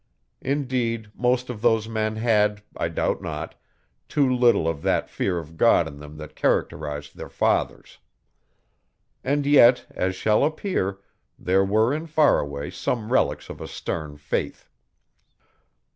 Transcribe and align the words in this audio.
Indeed, 0.41 1.11
most 1.13 1.47
of 1.51 1.61
those 1.61 1.87
men 1.87 2.15
had, 2.15 2.63
I 2.75 2.87
doubt 2.89 3.21
not, 3.21 3.53
too 4.09 4.27
little 4.27 4.67
of 4.67 4.81
that 4.81 5.11
fear 5.11 5.37
of 5.37 5.57
God 5.57 5.87
in 5.87 5.99
them 5.99 6.17
that 6.17 6.35
characterised 6.35 7.15
their 7.15 7.29
fathers. 7.29 7.99
And 9.23 9.45
yet, 9.45 9.85
as 9.91 10.15
shall 10.15 10.43
appear, 10.43 10.97
there 11.37 11.63
were 11.63 11.93
in 11.93 12.07
Faraway 12.07 12.71
some 12.71 13.13
relics 13.13 13.47
of 13.47 13.61
a 13.61 13.67
stern 13.67 14.17
faith. 14.17 14.67